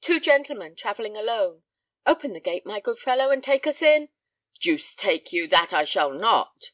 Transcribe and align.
"Two 0.00 0.20
gentlemen 0.20 0.74
travelling 0.74 1.18
alone. 1.18 1.64
Open 2.06 2.32
the 2.32 2.40
gate, 2.40 2.64
my 2.64 2.80
good 2.80 2.98
fellow, 2.98 3.28
and 3.30 3.44
take 3.44 3.66
us 3.66 3.82
in—" 3.82 4.08
"Deuce 4.58 4.94
take 4.94 5.34
you, 5.34 5.46
that 5.48 5.70
I 5.70 5.84
shall 5.84 6.12
not." 6.12 6.70